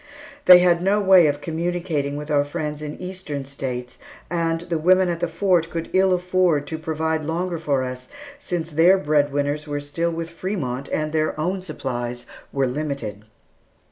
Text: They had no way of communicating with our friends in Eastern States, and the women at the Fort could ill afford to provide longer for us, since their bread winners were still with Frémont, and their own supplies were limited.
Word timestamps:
They 0.45 0.57
had 0.57 0.81
no 0.81 0.99
way 0.99 1.27
of 1.27 1.41
communicating 1.41 2.15
with 2.15 2.31
our 2.31 2.43
friends 2.43 2.81
in 2.81 2.99
Eastern 2.99 3.45
States, 3.45 3.99
and 4.31 4.61
the 4.61 4.79
women 4.79 5.09
at 5.09 5.19
the 5.19 5.27
Fort 5.27 5.69
could 5.69 5.91
ill 5.93 6.11
afford 6.11 6.65
to 6.65 6.79
provide 6.79 7.23
longer 7.23 7.59
for 7.59 7.83
us, 7.83 8.09
since 8.39 8.71
their 8.71 8.97
bread 8.97 9.31
winners 9.31 9.67
were 9.67 9.79
still 9.79 10.11
with 10.11 10.31
Frémont, 10.31 10.89
and 10.91 11.11
their 11.13 11.39
own 11.39 11.61
supplies 11.61 12.25
were 12.51 12.65
limited. 12.65 13.25